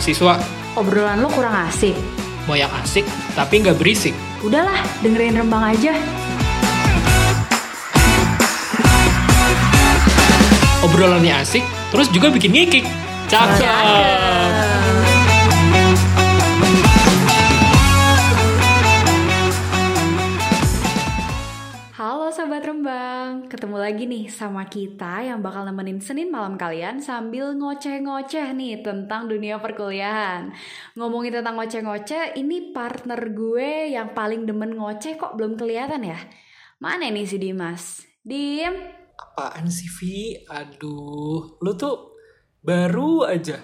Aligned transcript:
mahasiswa. 0.00 0.40
Obrolan 0.80 1.20
lo 1.20 1.28
kurang 1.28 1.52
asik. 1.68 1.92
Mau 2.48 2.56
yang 2.56 2.72
asik, 2.80 3.04
tapi 3.36 3.60
nggak 3.60 3.76
berisik. 3.76 4.16
Udahlah, 4.40 4.80
dengerin 5.04 5.36
rembang 5.36 5.76
aja. 5.76 5.92
Obrolannya 10.80 11.44
asik, 11.44 11.60
terus 11.92 12.08
juga 12.08 12.32
bikin 12.32 12.56
ngikik. 12.56 12.88
Cakep. 13.28 14.59
Halo 22.00 22.32
Sobat 22.32 22.64
Rembang, 22.64 23.44
ketemu 23.44 23.76
lagi 23.76 24.08
nih 24.08 24.24
sama 24.32 24.64
kita 24.64 25.20
yang 25.20 25.44
bakal 25.44 25.68
nemenin 25.68 26.00
Senin 26.00 26.32
malam 26.32 26.56
kalian 26.56 26.96
sambil 26.96 27.52
ngoceh-ngoceh 27.52 28.56
nih 28.56 28.80
tentang 28.80 29.28
dunia 29.28 29.60
perkuliahan. 29.60 30.48
Ngomongin 30.96 31.28
tentang 31.28 31.60
ngoceh-ngoceh, 31.60 32.40
ini 32.40 32.72
partner 32.72 33.20
gue 33.36 33.92
yang 33.92 34.16
paling 34.16 34.48
demen 34.48 34.80
ngoceh 34.80 35.20
kok 35.20 35.36
belum 35.36 35.60
kelihatan 35.60 36.08
ya? 36.08 36.16
Mana 36.80 37.04
nih 37.12 37.28
si 37.28 37.36
Dimas? 37.36 38.00
Dim? 38.24 38.72
Apaan 39.20 39.68
sih, 39.68 39.92
Vi? 40.00 40.40
Aduh, 40.48 41.60
lu 41.60 41.72
tuh 41.76 42.16
baru 42.64 43.28
aja 43.28 43.60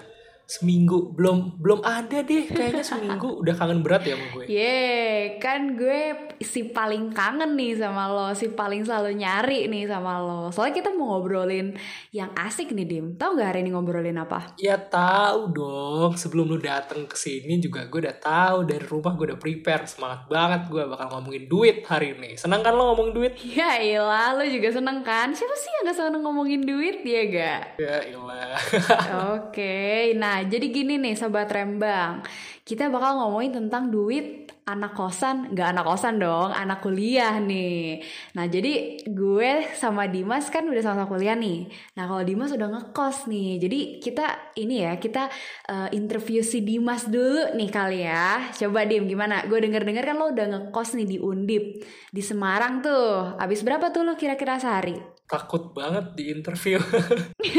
seminggu 0.47 1.11
belum 1.11 1.59
belum 1.59 1.83
ada 1.83 2.23
deh 2.23 2.47
kayaknya 2.47 2.79
seminggu 2.79 3.43
udah 3.43 3.51
kangen 3.51 3.83
berat 3.83 4.07
ya 4.07 4.15
sama 4.15 4.27
gue. 4.31 4.43
Ye, 4.55 5.35
kan 5.43 5.75
gue 5.75 6.31
si 6.39 6.71
paling 6.71 7.11
kangen 7.11 7.59
nih 7.59 7.75
sama 7.75 8.07
lo, 8.07 8.31
si 8.31 8.55
paling 8.55 8.87
selalu 8.87 9.19
nyari 9.19 9.67
nih 9.67 9.91
sama 9.91 10.23
lo. 10.23 10.47
Soalnya 10.55 10.79
kita 10.79 10.95
mau 10.95 11.19
ngobrolin 11.19 11.75
yang 12.15 12.31
asik 12.39 12.71
nih, 12.71 12.87
Dim. 12.87 13.19
Tahu 13.19 13.35
gak 13.35 13.51
hari 13.51 13.67
ini 13.67 13.75
ngobrolin 13.75 14.15
apa? 14.15 14.55
Ya 14.55 14.79
tahu 14.79 15.51
dong. 15.51 16.15
Sebelum 16.15 16.47
lu 16.47 16.63
datang 16.63 17.03
ke 17.11 17.19
sini 17.19 17.59
juga 17.59 17.83
gue 17.83 18.07
udah 18.07 18.15
tahu 18.15 18.63
dari 18.63 18.87
rumah 18.87 19.19
gue 19.19 19.35
udah 19.35 19.39
prepare 19.43 19.83
semangat 19.83 20.31
banget 20.31 20.71
gue 20.71 20.83
bakal 20.87 21.11
ngomongin 21.11 21.51
duit 21.51 21.83
hari 21.83 22.15
ini. 22.15 22.39
Senang 22.39 22.63
kan 22.63 22.71
lo 22.71 22.95
ngomongin 22.95 23.11
duit? 23.11 23.33
Ya 23.43 23.83
ilah, 23.83 24.31
lo 24.31 24.47
juga 24.47 24.71
seneng 24.71 25.03
kan? 25.03 25.35
Siapa 25.35 25.55
sih 25.59 25.69
yang 25.75 25.91
gak 25.91 25.97
seneng 25.99 26.23
ngomongin 26.23 26.63
duit, 26.63 27.03
ya 27.03 27.21
gak? 27.27 27.61
Ya 27.83 27.97
ilah. 28.07 28.55
Oke, 29.35 30.15
nah 30.15 30.36
jadi 30.45 30.69
gini 30.69 31.01
nih 31.01 31.17
Sobat 31.17 31.49
Rembang. 31.49 32.21
Kita 32.67 32.91
bakal 32.91 33.17
ngomongin 33.17 33.63
tentang 33.63 33.89
duit 33.89 34.51
anak 34.67 34.93
kosan. 34.93 35.55
Gak 35.55 35.73
anak 35.73 35.87
kosan 35.87 36.19
dong, 36.19 36.51
anak 36.51 36.83
kuliah 36.83 37.39
nih. 37.39 38.03
Nah 38.35 38.45
jadi 38.45 39.01
gue 39.07 39.71
sama 39.73 40.05
Dimas 40.11 40.51
kan 40.51 40.67
udah 40.67 40.83
sama-sama 40.83 41.07
kuliah 41.07 41.33
nih. 41.39 41.71
Nah 41.95 42.03
kalau 42.05 42.21
Dimas 42.27 42.51
udah 42.51 42.67
ngekos 42.67 43.31
nih. 43.31 43.57
Jadi 43.57 43.79
kita 44.03 44.53
ini 44.59 44.83
ya, 44.83 44.99
kita 44.99 45.31
uh, 45.71 45.89
interview 45.95 46.43
si 46.43 46.61
Dimas 46.61 47.07
dulu 47.07 47.55
nih 47.55 47.69
kali 47.71 48.03
ya. 48.03 48.51
Coba 48.53 48.83
Dim 48.83 49.07
gimana? 49.07 49.47
Gue 49.47 49.63
denger-denger 49.63 50.03
kan 50.03 50.15
lo 50.19 50.35
udah 50.35 50.45
ngekos 50.45 50.99
nih 50.99 51.07
di 51.07 51.17
Undip 51.23 51.87
Di 52.11 52.21
Semarang 52.21 52.83
tuh. 52.83 53.39
Abis 53.39 53.63
berapa 53.63 53.89
tuh 53.95 54.03
lo 54.03 54.19
kira-kira 54.19 54.59
sehari? 54.59 55.16
Takut 55.27 55.75
banget 55.75 56.15
di 56.15 56.31
interview. 56.31 56.79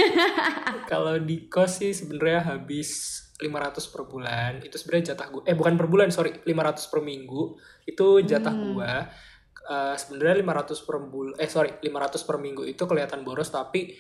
Kalau 0.91 1.21
di 1.21 1.47
kos 1.53 1.85
sih 1.85 1.93
sebenarnya 1.93 2.57
habis 2.57 3.21
500 3.39 3.93
per 3.93 4.03
bulan. 4.09 4.53
Itu 4.65 4.81
sebenarnya 4.81 5.15
jatah 5.15 5.29
gue. 5.29 5.43
Eh 5.45 5.55
bukan 5.55 5.77
per 5.77 5.87
bulan, 5.87 6.09
sorry. 6.09 6.33
500 6.43 6.89
per 6.89 7.01
minggu. 7.05 7.55
Itu 7.85 8.25
jatah 8.25 8.57
hmm. 8.57 8.65
gue. 8.73 8.93
Uh, 9.69 9.93
sebenarnya 10.01 10.65
500 10.65 10.89
per 10.89 10.97
bulan 11.13 11.35
eh 11.37 11.45
sorry 11.45 11.69
500 11.85 12.25
per 12.25 12.41
minggu 12.41 12.65
itu 12.65 12.89
kelihatan 12.89 13.21
boros 13.21 13.53
tapi 13.53 13.93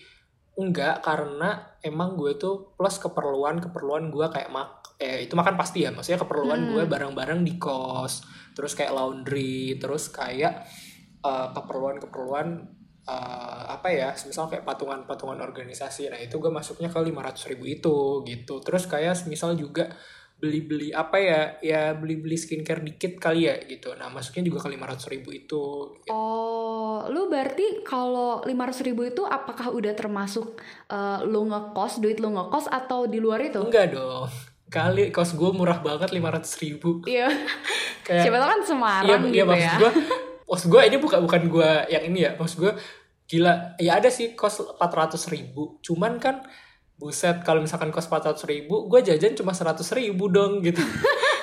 enggak 0.56 1.04
karena 1.04 1.76
emang 1.84 2.16
gue 2.16 2.40
tuh 2.40 2.72
plus 2.72 2.96
keperluan 2.96 3.60
keperluan 3.60 4.08
gue 4.08 4.32
kayak 4.32 4.48
mak 4.48 4.96
eh 4.96 5.28
itu 5.28 5.36
makan 5.36 5.60
pasti 5.60 5.84
ya 5.84 5.92
maksudnya 5.92 6.24
keperluan 6.24 6.64
hmm. 6.64 6.70
gue 6.72 6.84
barang-barang 6.88 7.44
di 7.44 7.60
kos 7.60 8.24
terus 8.56 8.72
kayak 8.72 8.96
laundry 8.96 9.76
terus 9.76 10.08
kayak 10.08 10.64
uh, 11.20 11.52
keperluan 11.52 12.00
keperluan 12.00 12.77
uh, 13.08 13.64
apa 13.72 13.88
ya 13.88 14.12
misal 14.12 14.52
kayak 14.52 14.68
patungan-patungan 14.68 15.40
organisasi 15.40 16.12
nah 16.12 16.20
itu 16.20 16.36
gue 16.36 16.52
masuknya 16.52 16.92
ke 16.92 17.00
500 17.00 17.50
ribu 17.56 17.64
itu 17.64 17.96
gitu. 18.28 18.60
Terus 18.60 18.84
kayak 18.84 19.24
misal 19.24 19.56
juga 19.56 19.88
beli-beli 20.38 20.94
apa 20.94 21.18
ya 21.18 21.40
ya 21.58 21.82
beli-beli 21.98 22.38
skincare 22.38 22.86
dikit 22.86 23.18
kali 23.18 23.50
ya 23.50 23.58
gitu. 23.66 23.90
Nah 23.98 24.06
masuknya 24.06 24.46
juga 24.46 24.70
ke 24.70 24.78
500 24.78 25.12
ribu 25.18 25.34
itu 25.34 25.64
gitu. 25.98 26.14
oh 26.14 27.10
lu 27.10 27.26
berarti 27.26 27.82
kalau 27.82 28.46
500 28.46 28.86
ribu 28.86 29.02
itu 29.02 29.26
apakah 29.26 29.74
udah 29.74 29.92
termasuk 29.98 30.62
uh, 30.94 31.26
lu 31.26 31.50
ngekos 31.50 31.98
duit 31.98 32.22
lu 32.22 32.30
ngekos 32.30 32.70
atau 32.70 33.10
di 33.10 33.18
luar 33.18 33.42
itu? 33.42 33.58
Enggak 33.58 33.98
dong. 33.98 34.30
Kali 34.70 35.10
kos 35.10 35.34
gue 35.34 35.50
murah 35.50 35.82
banget 35.82 36.14
500 36.14 36.62
ribu. 36.62 37.02
Iya. 37.02 37.26
Kayak 38.06 38.22
siapa 38.22 38.38
tau 38.38 38.48
kan 38.54 38.60
Semarang 38.62 39.20
iya, 39.26 39.26
gitu 39.26 39.34
iya, 39.34 39.44
maksud 39.44 39.68
ya. 39.68 39.78
gue 39.82 39.90
maksud 40.48 40.66
gue 40.70 40.80
ini 40.86 40.96
bukan 41.02 41.18
bukan 41.26 41.42
gue 41.50 41.70
yang 41.90 42.04
ini 42.14 42.18
ya. 42.30 42.32
Maksud 42.38 42.56
gue 42.62 42.72
gila 43.28 43.76
ya 43.76 44.00
ada 44.00 44.08
sih 44.08 44.32
kos 44.32 44.80
400 44.80 45.20
ribu. 45.28 45.76
Cuman 45.84 46.16
kan 46.16 46.40
buset 46.98 47.44
kalau 47.46 47.62
misalkan 47.62 47.94
kos 47.94 48.10
400 48.10 48.42
ribu 48.50 48.90
gue 48.90 49.00
jajan 49.06 49.38
cuma 49.38 49.52
100 49.54 49.84
ribu 49.94 50.32
dong 50.32 50.64
gitu. 50.64 50.80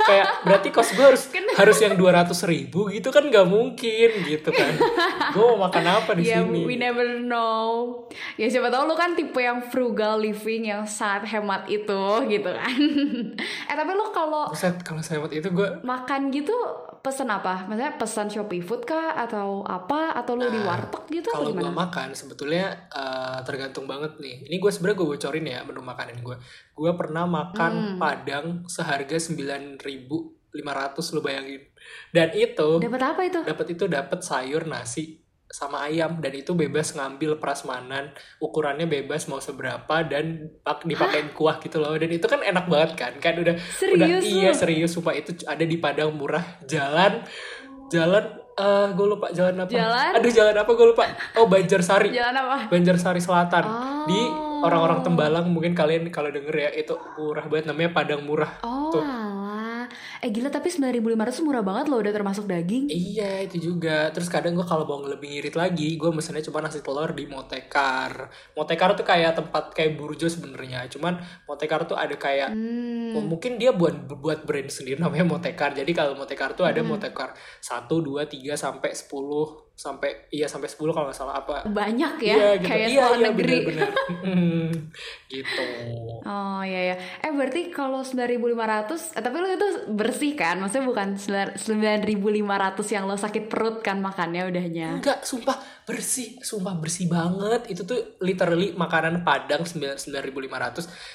Kayak 0.05 0.45
berarti 0.45 0.69
kos 0.69 0.93
gue 0.93 1.05
harus 1.05 1.23
harus 1.57 1.77
yang 1.81 1.97
200 1.97 2.29
ribu 2.45 2.93
gitu 2.93 3.09
kan 3.09 3.25
gak 3.29 3.45
mungkin 3.45 4.09
gitu 4.25 4.49
kan. 4.49 4.73
Gue 5.33 5.45
mau 5.55 5.69
makan 5.69 5.85
apa 5.85 6.11
di 6.17 6.25
yeah, 6.29 6.41
sini? 6.41 6.65
we 6.65 6.77
never 6.77 7.21
know. 7.21 8.05
Ya 8.37 8.49
siapa 8.49 8.69
tahu 8.73 8.89
lu 8.89 8.97
kan 8.97 9.13
tipe 9.13 9.37
yang 9.41 9.61
frugal 9.65 10.21
living 10.21 10.69
yang 10.69 10.85
sangat 10.85 11.37
hemat 11.37 11.69
itu 11.69 12.03
gitu 12.29 12.49
kan. 12.49 12.79
Eh 13.69 13.75
tapi 13.77 13.91
lu 13.97 14.05
kalau 14.13 14.49
buset 14.49 14.77
kalau 14.81 15.01
hemat 15.01 15.31
itu 15.33 15.49
gue 15.53 15.69
makan 15.81 16.29
gitu 16.33 16.53
pesen 17.05 17.29
apa? 17.29 17.69
Maksudnya 17.69 17.93
pesan 18.01 18.27
shopee 18.33 18.65
food 18.65 18.81
kah? 18.89 19.13
Atau 19.13 19.61
apa? 19.61 20.17
Atau 20.17 20.33
lu 20.33 20.49
nah, 20.49 20.49
di 20.49 20.59
warteg 20.65 21.21
gitu 21.21 21.29
kalau 21.29 21.53
gue 21.53 21.69
makan 21.69 22.17
sebetulnya 22.17 22.89
uh, 22.89 23.45
tergantung 23.45 23.85
banget 23.85 24.17
nih. 24.17 24.49
Ini 24.49 24.57
gue 24.57 24.71
sebenarnya 24.73 24.97
gue 24.97 25.07
bocorin 25.13 25.45
ya 25.45 25.59
menu 25.61 25.81
makanan 25.85 26.17
gue 26.25 26.37
gue 26.73 26.91
pernah 26.97 27.29
makan 27.29 27.73
hmm. 27.73 27.97
padang 28.01 28.45
seharga 28.65 29.21
sembilan 29.21 29.77
ribu 29.85 30.33
lima 30.57 30.73
ratus 30.73 31.13
lo 31.13 31.21
bayangin. 31.21 31.61
Dan 32.09 32.33
itu 32.33 32.81
dapat 32.81 33.01
apa 33.05 33.21
itu? 33.21 33.39
Dapat 33.45 33.67
itu 33.77 33.85
dapat 33.85 34.19
sayur 34.25 34.65
nasi 34.65 35.24
sama 35.45 35.85
ayam 35.85 36.17
dan 36.19 36.33
itu 36.33 36.57
bebas 36.57 36.97
ngambil 36.97 37.37
prasmanan. 37.37 38.11
Ukurannya 38.41 38.89
bebas 38.89 39.29
mau 39.29 39.37
seberapa 39.37 40.01
dan 40.05 40.51
pak 40.65 40.83
dipakein 40.83 41.31
kuah 41.31 41.61
gitu 41.61 41.77
loh. 41.77 41.93
Dan 41.95 42.09
itu 42.11 42.25
kan 42.25 42.41
enak 42.41 42.65
banget 42.65 42.91
kan? 42.97 43.13
Kan 43.21 43.39
udah 43.41 43.55
serius 43.77 43.95
udah 43.95 44.07
iya 44.21 44.51
serius. 44.51 44.91
Supaya 44.93 45.21
itu 45.21 45.45
ada 45.45 45.61
di 45.61 45.77
Padang 45.77 46.13
murah. 46.17 46.43
Jalan 46.65 47.21
jalan 47.93 48.25
uh, 48.57 48.87
gue 48.91 49.05
lupa 49.05 49.29
jalan 49.31 49.55
apa. 49.61 49.71
Jalan? 49.71 50.11
Aduh 50.17 50.31
jalan 50.33 50.55
apa 50.57 50.71
gue 50.73 50.87
lupa. 50.89 51.03
Oh 51.37 51.45
Banjarsari. 51.45 52.09
Jalan 52.09 52.35
apa? 52.35 52.57
Banjarsari 52.71 53.21
Selatan. 53.21 53.63
Oh. 53.65 54.05
di 54.05 54.21
orang-orang 54.65 55.01
Tembalang 55.01 55.49
mungkin 55.49 55.73
kalian 55.73 56.09
kalau 56.13 56.29
denger 56.29 56.53
ya 56.53 56.69
itu 56.73 56.97
murah 57.17 57.45
banget. 57.45 57.65
Namanya 57.69 57.91
Padang 57.93 58.21
Murah. 58.25 58.51
Oh 58.65 58.89
Tuh. 58.89 59.03
Eh 60.23 60.29
gila 60.31 60.53
tapi 60.53 60.71
9500 60.71 61.43
murah 61.43 61.63
banget 61.65 61.91
loh 61.91 61.99
udah 61.99 62.13
termasuk 62.13 62.45
daging. 62.47 62.87
Iya 62.87 63.43
itu 63.43 63.73
juga. 63.73 64.13
Terus 64.13 64.31
kadang 64.31 64.55
gue 64.55 64.63
kalau 64.63 64.87
mau 64.87 65.01
lebih 65.03 65.27
ngirit 65.33 65.55
lagi, 65.57 65.99
gue 65.99 66.09
mesennya 66.13 66.45
cuma 66.45 66.61
nasi 66.61 66.79
telur 66.79 67.11
di 67.11 67.25
Motekar. 67.27 68.31
Motekar 68.53 68.93
tuh 68.93 69.03
kayak 69.03 69.35
tempat 69.35 69.73
kayak 69.73 69.97
burjo 69.97 70.29
sebenarnya. 70.29 70.87
Cuman 70.87 71.17
Motekar 71.49 71.83
tuh 71.89 71.97
ada 71.97 72.13
kayak 72.15 72.53
hmm. 72.53 73.17
oh, 73.17 73.25
mungkin 73.25 73.57
dia 73.57 73.75
buat 73.75 74.07
buat 74.07 74.45
brand 74.45 74.69
sendiri 74.71 75.01
namanya 75.01 75.25
Motekar. 75.27 75.73
Jadi 75.73 75.91
kalau 75.91 76.13
Motekar 76.13 76.53
tuh 76.53 76.63
ada 76.63 76.79
hmm. 76.79 76.89
Motekar 76.93 77.33
1 77.59 77.89
2 77.89 78.29
3 78.29 78.53
sampai 78.53 78.93
10 78.93 79.64
sampai 79.75 80.31
iya 80.31 80.47
sampai 80.47 80.71
10 80.71 80.79
kalau 80.95 81.11
nggak 81.11 81.19
salah 81.19 81.43
apa? 81.43 81.67
Banyak 81.67 82.15
ya 82.23 82.35
iya, 82.35 82.49
gitu. 82.55 82.67
kayak 82.71 82.87
iya, 82.87 83.05
iya, 83.11 83.27
negeri. 83.27 83.57
bener, 83.67 83.91
bener. 83.91 84.71
gitu. 85.35 85.65
Oh 86.23 86.63
iya 86.63 86.81
ya 86.91 86.95
eh 86.95 87.31
berarti 87.35 87.75
kalau 87.75 87.99
9.500 87.99 89.19
eh, 89.19 89.21
tapi 89.21 89.35
lo 89.43 89.47
itu 89.51 89.67
bersih 89.91 90.31
kan? 90.39 90.63
Maksudnya 90.63 90.87
bukan 90.87 91.07
9.500 91.19 92.95
yang 92.95 93.03
lo 93.03 93.19
sakit 93.19 93.51
perut 93.51 93.83
kan 93.83 93.99
makannya 93.99 94.47
udahnya? 94.47 95.03
Enggak 95.03 95.27
sumpah 95.27 95.59
bersih 95.85 96.41
sumpah 96.41 96.75
bersih 96.81 97.05
banget 97.05 97.69
itu 97.69 97.85
tuh 97.85 98.17
literally 98.19 98.73
makanan 98.73 99.21
padang 99.21 99.61
9.500 99.61 100.25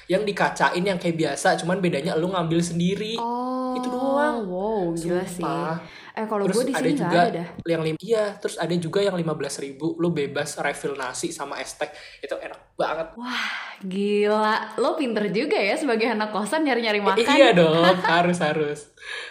yang 0.06 0.22
dikacain 0.22 0.84
yang 0.86 0.96
kayak 0.96 1.18
biasa 1.18 1.58
cuman 1.58 1.82
bedanya 1.82 2.14
lo 2.14 2.30
ngambil 2.30 2.62
sendiri 2.62 3.18
oh 3.18 3.74
itu 3.74 3.90
doang 3.90 4.46
wow 4.46 4.94
gila 4.94 5.26
sumpah. 5.26 5.78
sih 5.82 6.10
Eh 6.20 6.26
kalau 6.26 6.44
gue 6.44 6.64
di 6.68 6.74
sini 6.74 6.92
juga 6.98 7.20
ada 7.22 7.32
dah. 7.32 7.48
Yang 7.64 7.82
iya, 8.02 8.24
terus 8.36 8.58
ada 8.58 8.74
juga 8.76 9.00
yang 9.00 9.14
lima 9.14 9.32
belas 9.32 9.56
ribu, 9.62 9.94
lu 9.96 10.10
bebas 10.10 10.58
refill 10.58 10.98
nasi 10.98 11.30
sama 11.30 11.62
es 11.62 11.78
teh, 11.78 11.88
itu 12.20 12.34
enak 12.34 12.76
banget. 12.76 13.14
Wah 13.14 13.78
gila, 13.80 14.76
lo 14.76 14.98
pinter 14.98 15.30
juga 15.30 15.56
ya 15.56 15.78
sebagai 15.78 16.10
anak 16.10 16.34
kosan 16.34 16.66
nyari-nyari 16.66 17.00
makan. 17.00 17.30
iya 17.32 17.54
dong, 17.54 17.96
harus 18.20 18.38
harus. 18.42 18.80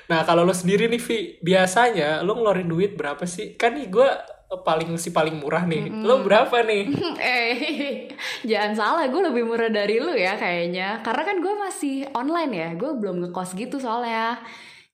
Nah 0.08 0.24
kalau 0.24 0.48
lo 0.48 0.56
sendiri 0.56 0.88
nih 0.88 1.02
Vi, 1.04 1.18
biasanya 1.44 2.24
lo 2.24 2.40
ngeluarin 2.40 2.70
duit 2.72 2.96
berapa 2.96 3.28
sih? 3.28 3.60
Kan 3.60 3.78
nih 3.78 3.92
gue 3.92 4.10
paling 4.58 4.98
si 4.98 5.14
paling 5.14 5.38
murah 5.38 5.62
nih. 5.70 5.86
Mm 5.86 6.02
-mm. 6.02 6.04
Lo 6.10 6.26
berapa 6.26 6.66
nih? 6.66 6.84
eh, 7.22 7.54
jangan 8.50 8.74
salah, 8.74 9.06
gue 9.06 9.22
lebih 9.30 9.46
murah 9.46 9.70
dari 9.70 10.02
lu 10.02 10.18
ya 10.18 10.34
kayaknya. 10.34 11.06
Karena 11.06 11.22
kan 11.22 11.38
gue 11.38 11.54
masih 11.54 11.96
online 12.18 12.54
ya, 12.58 12.70
gue 12.74 12.92
belum 12.98 13.30
ngekos 13.30 13.54
gitu 13.54 13.78
soalnya. 13.78 14.42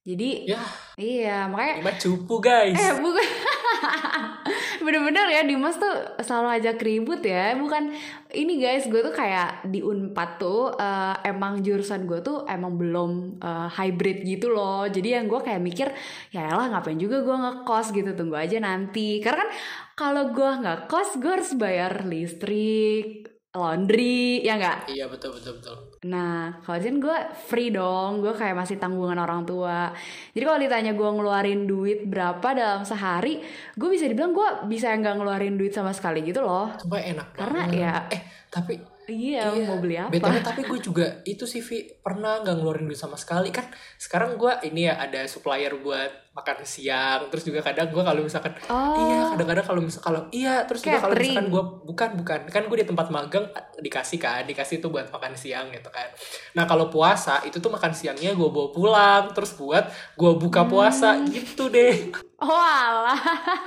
Jadi, 0.05 0.45
ya, 0.45 0.61
iya 1.01 1.37
makanya. 1.49 1.81
Lima 1.81 1.93
cupu 1.97 2.37
guys. 2.37 2.77
Eh 2.77 2.93
bukan. 3.01 3.25
Bener-bener 4.85 5.25
ya 5.33 5.41
Dimas 5.41 5.81
tuh 5.81 6.21
selalu 6.21 6.61
ajak 6.61 6.77
ribut 6.85 7.25
ya. 7.25 7.57
Bukan 7.57 7.89
ini 8.37 8.61
guys, 8.61 8.85
gue 8.85 9.01
tuh 9.01 9.09
kayak 9.09 9.65
di 9.65 9.81
Unpad 9.81 10.37
tuh 10.37 10.77
uh, 10.77 11.17
emang 11.25 11.65
jurusan 11.65 12.05
gue 12.05 12.21
tuh 12.21 12.45
emang 12.45 12.77
belum 12.77 13.41
uh, 13.41 13.65
hybrid 13.73 14.21
gitu 14.21 14.53
loh. 14.53 14.85
Jadi 14.85 15.17
yang 15.17 15.25
gue 15.25 15.41
kayak 15.41 15.65
mikir 15.65 15.89
ya 16.29 16.53
lah 16.53 16.69
ngapain 16.69 17.01
juga 17.01 17.25
gue 17.25 17.33
ngekos 17.41 17.89
gitu 17.97 18.13
tunggu 18.13 18.37
aja 18.37 18.61
nanti. 18.61 19.17
Karena 19.25 19.41
kan 19.41 19.49
kalau 19.97 20.29
gue 20.29 20.49
nggak 20.61 20.85
kos 20.85 21.17
gue 21.17 21.33
harus 21.33 21.57
bayar 21.57 22.05
listrik, 22.05 23.35
laundry 23.55 24.43
ya 24.43 24.59
nggak 24.59 24.91
iya 24.91 25.07
betul 25.07 25.31
betul 25.31 25.55
betul 25.57 25.75
nah 26.05 26.61
kalau 26.61 26.77
di 26.77 27.01
gue 27.01 27.17
free 27.49 27.73
dong 27.73 28.21
gue 28.21 28.29
kayak 28.29 28.53
masih 28.53 28.77
tanggungan 28.77 29.17
orang 29.17 29.41
tua 29.41 29.89
jadi 30.37 30.43
kalau 30.45 30.59
ditanya 30.61 30.91
gue 30.93 31.09
ngeluarin 31.09 31.65
duit 31.65 32.05
berapa 32.05 32.45
dalam 32.53 32.85
sehari 32.85 33.41
gue 33.73 33.89
bisa 33.89 34.05
dibilang 34.05 34.29
gue 34.29 34.69
bisa 34.69 34.93
nggak 34.93 35.17
ngeluarin 35.17 35.57
duit 35.57 35.73
sama 35.73 35.89
sekali 35.97 36.21
gitu 36.21 36.45
loh 36.45 36.69
Sumpah 36.77 37.01
enak 37.01 37.27
karena 37.33 37.61
banget. 37.65 37.81
ya 37.81 37.95
eh 38.13 38.21
tapi 38.53 38.75
Iya, 39.05 39.53
iya, 39.53 39.69
mau 39.69 39.77
beli 39.77 40.01
apa? 40.01 40.09
Betulnya 40.09 40.41
tapi 40.41 40.65
gue 40.65 40.79
juga 40.81 41.21
itu 41.29 41.45
sih 41.45 41.61
Vi 41.61 41.85
pernah 42.01 42.41
nggak 42.41 42.57
ngeluarin 42.57 42.89
duit 42.89 42.97
sama 42.97 43.13
sekali 43.13 43.53
kan. 43.53 43.69
Sekarang 44.01 44.33
gue 44.33 44.49
ini 44.65 44.89
ya 44.89 44.97
ada 44.97 45.29
supplier 45.29 45.77
buat 45.77 46.24
makan 46.35 46.67
siang. 46.67 47.31
Terus 47.31 47.47
juga 47.47 47.63
kadang 47.63 47.87
gue 47.89 48.03
kalau 48.03 48.21
misalkan 48.21 48.53
oh. 48.67 49.07
iya 49.07 49.19
kadang-kadang 49.31 49.65
kalau 49.65 49.81
misal 49.81 50.01
kalau 50.03 50.21
iya 50.35 50.67
terus 50.67 50.83
juga 50.83 50.99
kalau 50.99 51.15
misalkan 51.15 51.47
gue 51.47 51.63
bukan 51.87 52.09
bukan 52.19 52.39
kan 52.51 52.63
gue 52.67 52.77
di 52.83 52.87
tempat 52.91 53.07
magang 53.07 53.47
dikasih 53.79 54.19
kan 54.19 54.43
dikasih 54.43 54.83
tuh 54.83 54.91
buat 54.91 55.07
makan 55.07 55.33
siang 55.39 55.71
gitu 55.71 55.87
kan. 55.87 56.11
Nah 56.59 56.67
kalau 56.67 56.91
puasa 56.91 57.39
itu 57.47 57.63
tuh 57.63 57.71
makan 57.71 57.95
siangnya 57.95 58.35
gue 58.35 58.49
bawa 58.51 58.69
pulang 58.75 59.23
terus 59.31 59.55
buat 59.55 59.87
gue 60.19 60.31
buka 60.35 60.67
puasa 60.67 61.15
hmm. 61.15 61.25
gitu 61.31 61.71
deh. 61.71 62.11
Oh 62.35 62.51
alah, 62.51 63.15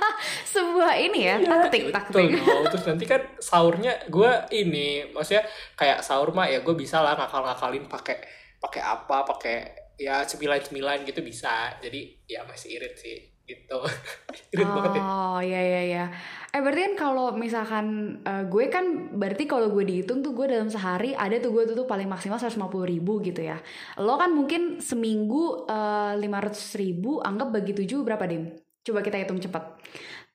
sebuah 0.53 0.93
ini 1.01 1.25
ya, 1.25 1.41
ya 1.41 1.57
taktik 1.65 1.89
taktik. 1.89 2.37
Betul, 2.37 2.69
terus 2.69 2.85
nanti 2.85 3.05
kan 3.09 3.21
sahurnya 3.41 3.97
gue 4.13 4.31
ini, 4.53 5.09
maksudnya 5.09 5.41
kayak 5.73 6.05
sahur 6.05 6.29
mah 6.37 6.45
ya 6.45 6.61
gue 6.61 6.77
bisa 6.77 7.01
lah 7.01 7.17
ngakal-ngakalin 7.17 7.89
pakai 7.89 8.21
pakai 8.61 8.81
apa, 8.85 9.25
pakai 9.25 9.78
ya 9.99 10.23
cemilan-cemilan 10.23 11.03
gitu 11.03 11.19
bisa. 11.19 11.75
Jadi 11.83 12.23
ya 12.25 12.47
masih 12.47 12.79
irit 12.79 12.95
sih 12.95 13.17
gitu. 13.43 13.79
irit 14.55 14.65
oh, 14.65 14.73
banget 14.73 14.91
ya. 14.95 15.01
Oh 15.03 15.39
iya 15.43 15.61
iya 15.61 15.81
iya. 15.83 16.05
Eh 16.49 16.63
berarti 16.63 16.81
kan 16.87 16.95
kalau 16.95 17.27
misalkan 17.35 18.17
uh, 18.23 18.47
gue 18.47 18.65
kan 18.71 19.13
berarti 19.19 19.43
kalau 19.45 19.69
gue 19.69 19.83
dihitung 19.83 20.23
tuh 20.23 20.31
gue 20.31 20.47
dalam 20.47 20.71
sehari 20.71 21.11
ada 21.13 21.35
tuh 21.37 21.51
gue 21.51 21.67
tuh, 21.67 21.75
tuh 21.83 21.87
paling 21.89 22.07
maksimal 22.07 22.39
150 22.39 22.63
ribu 22.87 23.19
gitu 23.19 23.43
ya. 23.43 23.59
Lo 23.99 24.15
kan 24.15 24.31
mungkin 24.31 24.79
seminggu 24.79 25.67
uh, 25.67 26.15
500 26.15 26.81
ribu 26.81 27.19
anggap 27.19 27.51
bagi 27.51 27.75
tujuh 27.75 28.01
berapa 28.07 28.23
dim? 28.23 28.68
Coba 28.89 29.05
kita 29.05 29.21
hitung 29.21 29.37
cepat. 29.37 29.77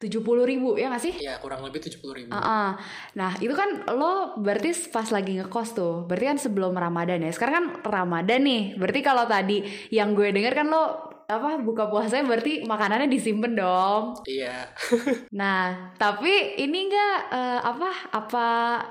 70 0.03 0.21
ribu 0.45 0.75
ya 0.77 0.91
gak 0.91 1.01
sih? 1.01 1.15
Iya 1.17 1.39
kurang 1.39 1.65
lebih 1.65 1.81
70 1.81 2.19
ribu. 2.19 2.31
Uh 2.35 2.39
-uh. 2.39 2.69
Nah 3.15 3.33
itu 3.39 3.55
kan 3.57 3.89
lo 3.95 4.37
berarti 4.37 4.75
pas 4.91 5.07
lagi 5.09 5.39
ngekos 5.39 5.75
tuh. 5.75 5.95
Berarti 6.05 6.27
kan 6.35 6.39
sebelum 6.39 6.75
Ramadan 6.75 7.23
ya. 7.25 7.31
Sekarang 7.33 7.55
kan 7.55 7.67
Ramadan 7.87 8.45
nih. 8.45 8.63
Berarti 8.77 9.01
kalau 9.01 9.25
tadi 9.25 9.65
yang 9.95 10.13
gue 10.13 10.35
denger 10.35 10.53
kan 10.53 10.67
lo 10.69 11.15
apa 11.25 11.57
buka 11.57 11.89
puasanya 11.89 12.29
berarti 12.29 12.69
makanannya 12.69 13.09
disimpan 13.09 13.57
dong. 13.57 14.03
Iya. 14.29 14.69
nah, 15.41 15.95
tapi 15.97 16.61
ini 16.61 16.91
enggak 16.91 17.17
uh, 17.33 17.61
apa 17.65 17.91
apa 18.13 18.47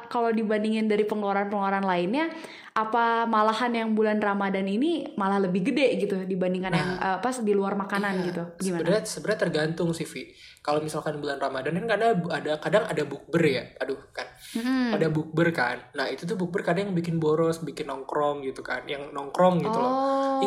kalau 0.10 0.34
dibandingin 0.34 0.90
dari 0.90 1.06
pengeluaran-pengeluaran 1.06 1.86
lainnya 1.86 2.34
apa 2.74 3.30
malahan 3.30 3.70
yang 3.70 3.90
bulan 3.94 4.18
Ramadan 4.18 4.66
ini 4.66 5.14
malah 5.14 5.38
lebih 5.38 5.62
gede 5.70 5.94
gitu 6.02 6.26
dibandingkan 6.26 6.74
nah, 6.74 6.80
yang 6.82 6.92
uh, 6.98 7.18
pas 7.22 7.38
di 7.38 7.54
luar 7.54 7.78
makanan 7.78 8.14
iya, 8.22 8.26
gitu. 8.34 8.44
Gimana? 8.58 8.82
Sebenarnya 8.82 9.02
sebenarnya 9.06 9.40
tergantung 9.46 9.90
sih, 9.94 10.10
Vi 10.10 10.34
kalau 10.64 10.80
misalkan 10.80 11.20
bulan 11.20 11.44
Ramadan 11.44 11.76
kan 11.76 12.00
kadang 12.00 12.24
ada 12.32 12.56
kadang 12.56 12.84
ada 12.88 13.04
bukber 13.04 13.44
ya. 13.44 13.64
Aduh 13.84 14.00
kan. 14.16 14.24
Hmm. 14.56 14.96
ada 14.96 15.12
bukber 15.12 15.52
kan. 15.52 15.76
Nah 15.92 16.08
itu 16.08 16.24
tuh 16.24 16.40
bukber 16.40 16.64
kadang 16.64 16.88
yang 16.88 16.96
bikin 16.96 17.20
boros 17.20 17.60
bikin 17.60 17.92
nongkrong 17.92 18.48
gitu 18.48 18.64
kan. 18.64 18.88
Yang 18.88 19.12
nongkrong 19.12 19.60
gitu 19.60 19.76
oh, 19.76 19.84
loh 19.84 19.94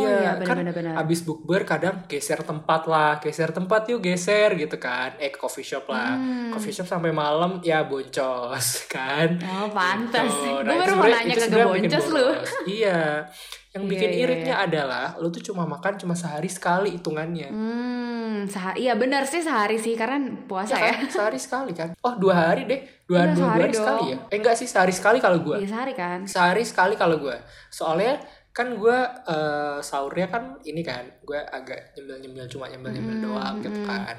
iya, 0.00 0.08
iya 0.24 0.32
kan 0.40 0.56
bener, 0.56 0.72
bener. 0.72 0.96
abis 0.96 1.20
bukber 1.20 1.68
kadang 1.68 2.08
geser 2.08 2.40
tempat 2.40 2.88
lah. 2.88 3.20
Geser 3.20 3.52
tempat 3.52 3.92
yuk 3.92 4.00
geser 4.00 4.56
gitu 4.56 4.80
kan. 4.80 5.20
Eh 5.20 5.28
coffee 5.28 5.60
shop 5.60 5.84
lah. 5.92 6.16
Hmm. 6.16 6.48
coffee 6.48 6.72
shop 6.72 6.88
sampai 6.88 7.12
malam 7.12 7.60
ya 7.60 7.84
boncos 7.84 8.66
kan. 8.96 9.36
Oh 9.44 9.68
pantas 9.68 10.32
gitu. 10.32 10.64
nah, 10.64 10.72
gue 10.72 10.80
baru 10.80 10.94
mau 10.96 11.12
nanya 11.12 11.34
ke 11.36 11.46
boncos 11.52 12.06
lu 12.16 12.32
iya 12.64 13.28
yang 13.76 13.84
iya, 13.84 13.92
bikin 13.92 14.10
yeah, 14.10 14.22
iritnya 14.24 14.56
yeah. 14.56 14.66
adalah 14.66 15.06
lu 15.20 15.28
tuh 15.28 15.44
cuma 15.44 15.68
makan 15.68 16.00
cuma 16.00 16.16
sehari 16.16 16.48
sekali 16.48 16.96
hitungannya. 16.96 17.52
Hmm, 17.52 18.48
sehari. 18.48 18.88
Iya 18.88 18.96
benar 18.96 19.28
sih 19.28 19.44
sehari 19.44 19.76
sih 19.76 19.92
karena 19.92 20.32
puasa 20.48 20.80
ya. 20.80 20.88
ya. 20.88 20.92
Kan? 20.96 21.08
Sehari 21.12 21.36
sekali 21.38 21.72
kan. 21.76 21.92
Oh, 22.00 22.16
dua 22.16 22.34
hari 22.48 22.64
deh. 22.64 22.80
Dua, 23.04 23.28
dua, 23.28 23.36
dua 23.36 23.48
hari 23.52 23.72
sekali 23.76 24.16
ya. 24.16 24.18
Eh 24.32 24.36
enggak 24.40 24.56
sih 24.56 24.64
sehari 24.64 24.96
sekali 24.96 25.20
kalau 25.20 25.44
gua. 25.44 25.60
Iya, 25.60 25.68
sehari 25.68 25.92
kan. 25.92 26.24
Sehari 26.24 26.64
sekali 26.64 26.96
kalau 26.96 27.20
gua. 27.20 27.36
Soalnya 27.68 28.16
kan 28.56 28.72
gue 28.72 28.98
uh, 29.28 29.84
sahurnya 29.84 30.32
kan 30.32 30.56
ini 30.64 30.80
kan 30.80 31.04
gue 31.20 31.36
agak 31.36 31.92
nyemil 31.92 32.16
nyemil 32.24 32.44
cuma 32.48 32.72
nyemil 32.72 32.88
nyemil 32.88 33.16
hmm, 33.20 33.24
doang 33.28 33.56
gitu 33.60 33.84
hmm. 33.84 33.88
kan 33.92 34.16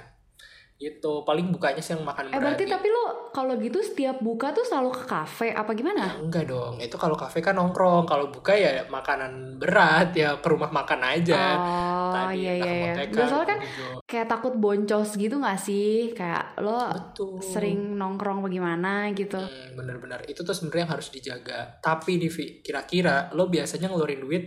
gitu. 0.78 1.26
Paling 1.26 1.50
bukanya 1.50 1.82
sih 1.82 1.98
yang 1.98 2.06
makan 2.06 2.30
eh 2.30 2.38
berarti 2.38 2.70
tapi 2.70 2.88
lo 2.88 3.34
kalau 3.34 3.58
gitu 3.58 3.82
setiap 3.82 4.22
buka 4.22 4.54
tuh 4.54 4.62
selalu 4.62 4.94
ke 4.94 5.04
kafe 5.10 5.48
apa 5.50 5.74
gimana? 5.74 6.06
Ya, 6.06 6.22
enggak 6.22 6.46
dong. 6.46 6.78
Itu 6.78 6.96
kalau 7.02 7.18
kafe 7.18 7.42
kan 7.42 7.58
nongkrong. 7.58 8.06
Kalau 8.06 8.30
buka 8.30 8.54
ya 8.54 8.86
makanan 8.88 9.58
berat. 9.58 10.14
Ya 10.14 10.38
ke 10.38 10.48
rumah 10.48 10.70
makan 10.70 11.02
aja. 11.02 11.42
Oh 11.58 12.14
Tadi, 12.14 12.46
iya 12.46 12.54
iya 12.62 12.74
iya. 12.74 12.94
Gak 13.10 13.28
soalnya 13.28 13.58
kan 13.58 13.60
gitu. 13.66 13.86
kayak 14.06 14.28
takut 14.30 14.54
boncos 14.56 15.10
gitu 15.18 15.42
gak 15.42 15.60
sih? 15.60 16.14
Kayak 16.14 16.58
lo 16.62 16.94
Betul. 16.94 17.42
sering 17.42 17.98
nongkrong 17.98 18.46
bagaimana 18.46 19.10
gitu? 19.18 19.42
Hmm, 19.42 19.74
bener-bener 19.74 20.22
itu 20.30 20.46
tuh 20.46 20.54
sebenarnya 20.54 20.86
yang 20.86 20.94
harus 20.94 21.10
dijaga. 21.10 21.82
Tapi 21.82 22.22
Divi 22.22 22.62
kira-kira 22.62 23.34
lo 23.34 23.50
biasanya 23.50 23.90
ngeluarin 23.90 24.22
duit 24.22 24.46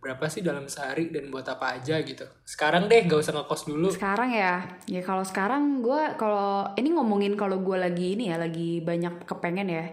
berapa 0.00 0.24
sih 0.32 0.40
dalam 0.40 0.64
sehari 0.64 1.12
dan 1.12 1.28
buat 1.28 1.44
apa 1.44 1.76
aja 1.76 2.00
gitu. 2.00 2.24
Sekarang 2.48 2.88
deh 2.88 3.04
gak 3.04 3.20
usah 3.20 3.36
ngekos 3.36 3.68
dulu. 3.68 3.88
Sekarang 3.92 4.32
ya 4.32 4.64
ya 4.88 5.04
kalau 5.04 5.20
sekarang 5.20 5.84
gue 5.84 6.16
kalau 6.16 6.72
ini 6.80 6.96
ngomongin 6.96 7.36
kalau 7.36 7.60
gue 7.60 7.76
lagi 7.76 8.16
ini 8.16 8.32
ya 8.32 8.40
lagi 8.40 8.80
banyak 8.80 9.28
kepengen 9.28 9.68
ya. 9.68 9.86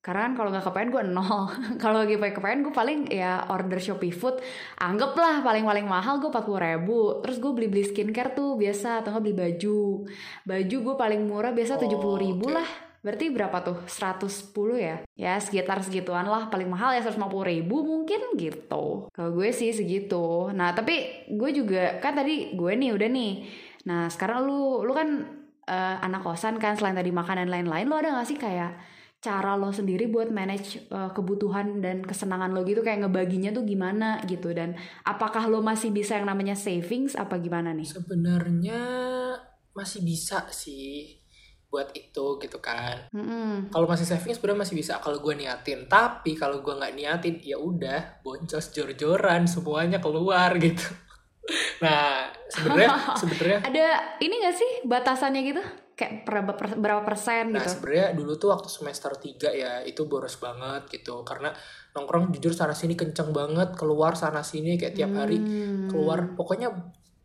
Karena 0.00 0.32
kan 0.32 0.32
kalau 0.32 0.48
nggak 0.48 0.64
kepengen 0.64 0.90
gue 0.96 1.02
nol. 1.12 1.44
Kalau 1.82 2.00
lagi 2.00 2.16
pengen 2.16 2.40
kepengen 2.40 2.60
gue 2.64 2.72
paling 2.72 2.98
ya 3.12 3.44
order 3.52 3.76
shopee 3.76 4.08
food. 4.08 4.40
Anggaplah 4.80 5.44
paling 5.44 5.60
paling 5.60 5.84
mahal 5.84 6.24
gue 6.24 6.32
empat 6.32 6.48
puluh 6.48 6.56
ribu. 6.56 7.20
Terus 7.20 7.36
gue 7.36 7.52
beli 7.52 7.68
beli 7.68 7.84
skincare 7.84 8.32
tuh 8.32 8.56
biasa 8.56 9.04
atau 9.04 9.12
nggak 9.12 9.24
beli 9.28 9.36
baju. 9.36 10.08
Baju 10.48 10.76
gue 10.80 10.94
paling 10.96 11.20
murah 11.28 11.52
biasa 11.52 11.76
tujuh 11.76 12.00
puluh 12.00 12.16
ribu 12.16 12.48
okay. 12.48 12.56
lah 12.64 12.89
Berarti 13.00 13.32
berapa 13.32 13.64
tuh? 13.64 13.78
110 13.88 14.76
ya? 14.76 14.96
Ya 15.16 15.40
sekitar 15.40 15.80
segituan 15.80 16.28
lah. 16.28 16.52
Paling 16.52 16.68
mahal 16.68 16.92
ya 16.92 17.00
150 17.00 17.32
ribu 17.48 17.80
mungkin 17.80 18.36
gitu. 18.36 19.08
Kalau 19.08 19.30
gue 19.32 19.48
sih 19.56 19.72
segitu. 19.72 20.52
Nah 20.52 20.76
tapi 20.76 21.26
gue 21.32 21.50
juga 21.56 21.96
kan 21.98 22.12
tadi 22.12 22.52
gue 22.52 22.72
nih 22.76 22.92
udah 22.92 23.08
nih. 23.08 23.32
Nah 23.88 24.12
sekarang 24.12 24.44
lu 24.44 24.84
lu 24.84 24.92
kan 24.92 25.08
uh, 25.64 25.96
anak 26.04 26.20
kosan 26.20 26.60
kan 26.60 26.76
selain 26.76 26.96
tadi 26.96 27.08
makan 27.08 27.46
dan 27.46 27.48
lain-lain. 27.48 27.88
Lu 27.88 27.96
ada 27.96 28.12
gak 28.20 28.28
sih 28.28 28.36
kayak 28.36 28.76
cara 29.20 29.52
lo 29.52 29.68
sendiri 29.68 30.08
buat 30.08 30.32
manage 30.32 30.88
uh, 30.88 31.12
kebutuhan 31.12 31.84
dan 31.84 32.00
kesenangan 32.00 32.56
lo 32.56 32.64
gitu 32.64 32.80
kayak 32.80 33.04
ngebaginya 33.04 33.52
tuh 33.52 33.68
gimana 33.68 34.16
gitu 34.24 34.48
dan 34.56 34.80
apakah 35.04 35.44
lo 35.44 35.60
masih 35.60 35.92
bisa 35.92 36.16
yang 36.16 36.24
namanya 36.24 36.56
savings 36.56 37.12
apa 37.16 37.36
gimana 37.36 37.76
nih? 37.76 37.84
Sebenarnya 37.84 38.80
masih 39.76 40.00
bisa 40.00 40.48
sih 40.48 41.19
buat 41.70 41.94
itu 41.94 42.36
gitu 42.42 42.58
kan. 42.58 42.98
Mm-hmm. 43.14 43.70
Kalau 43.70 43.86
masih 43.86 44.04
saving 44.04 44.34
sebenarnya 44.34 44.66
masih 44.66 44.76
bisa 44.76 44.98
kalau 44.98 45.22
gue 45.22 45.34
niatin. 45.38 45.86
Tapi 45.86 46.34
kalau 46.34 46.58
gue 46.60 46.74
nggak 46.74 46.94
niatin 46.98 47.38
ya 47.40 47.56
udah 47.56 48.20
boncos 48.26 48.74
jor-joran 48.74 49.46
semuanya 49.46 50.02
keluar 50.02 50.58
gitu. 50.66 50.84
nah 51.80 52.28
sebenarnya 52.52 52.90
sebenarnya 53.20 53.58
ada 53.64 53.86
ini 54.20 54.34
gak 54.44 54.56
sih 54.58 54.70
batasannya 54.84 55.40
gitu? 55.46 55.62
Kayak 55.96 56.24
berapa, 56.28 56.52
berapa 56.76 57.02
persen 57.06 57.54
nah, 57.54 57.62
gitu? 57.62 57.70
Nah 57.70 57.74
sebenarnya 57.78 58.08
dulu 58.18 58.32
tuh 58.36 58.48
waktu 58.52 58.68
semester 58.68 59.14
3 59.14 59.50
ya 59.54 59.72
itu 59.86 60.04
boros 60.10 60.36
banget 60.42 60.90
gitu 60.90 61.22
karena 61.22 61.54
nongkrong 61.94 62.34
jujur 62.34 62.54
sana 62.54 62.74
sini 62.74 62.94
kenceng 62.94 63.30
banget 63.34 63.74
keluar 63.74 64.14
sana 64.14 64.46
sini 64.46 64.78
kayak 64.78 64.94
tiap 64.94 65.10
hari 65.10 65.38
hmm. 65.42 65.90
keluar 65.90 66.34
pokoknya 66.38 66.70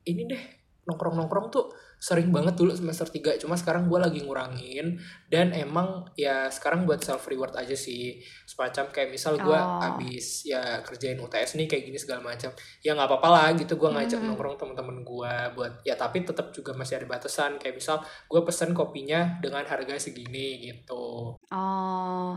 ini 0.06 0.22
deh 0.26 0.44
nongkrong-nongkrong 0.86 1.50
tuh 1.50 1.66
sering 1.96 2.30
banget 2.30 2.54
dulu 2.54 2.70
semester 2.70 3.08
3 3.08 3.40
cuma 3.40 3.56
sekarang 3.56 3.88
gue 3.88 3.98
lagi 3.98 4.20
ngurangin 4.22 5.00
dan 5.26 5.50
emang 5.50 6.06
ya 6.14 6.46
sekarang 6.48 6.84
buat 6.84 7.02
self 7.02 7.26
reward 7.26 7.56
aja 7.56 7.74
sih. 7.74 8.20
Semacam 8.46 8.92
kayak 8.92 9.10
misal 9.10 9.40
gue 9.40 9.56
Oh. 9.56 9.82
abis 9.82 10.46
ya 10.46 10.84
kerjain 10.84 11.18
UTS 11.18 11.56
nih 11.56 11.66
kayak 11.66 11.84
gini 11.86 11.98
segala 11.98 12.22
macam 12.22 12.52
ya 12.80 12.94
nggak 12.94 13.10
apa-apa 13.10 13.30
lah 13.32 13.48
gitu. 13.58 13.80
Gue 13.80 13.90
ngajak 13.90 14.20
Hmm. 14.22 14.28
nongkrong 14.30 14.56
temen-temen 14.56 15.02
gue 15.02 15.34
buat 15.56 15.74
ya 15.82 15.96
tapi 15.96 16.22
tetap 16.22 16.52
juga 16.52 16.76
masih 16.76 17.02
ada 17.02 17.08
batasan. 17.08 17.58
Kayak 17.58 17.76
misal 17.80 17.98
gue 18.28 18.42
pesen 18.44 18.76
kopinya 18.76 19.40
dengan 19.42 19.66
harga 19.66 19.98
segini 19.98 20.62
gitu. 20.62 21.40
Oh, 21.50 22.32